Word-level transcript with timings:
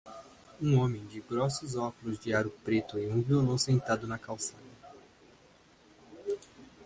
Um 0.59 0.79
homem 0.79 1.05
com 1.13 1.21
grossos 1.35 1.75
óculos 1.75 2.17
de 2.17 2.33
aro 2.33 2.49
preto 2.63 2.97
e 2.97 3.07
um 3.07 3.21
violão 3.21 3.55
sentado 3.55 4.07
na 4.07 4.17
calçada. 4.17 4.57